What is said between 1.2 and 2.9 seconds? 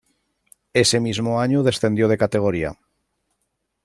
año descendió de categoría.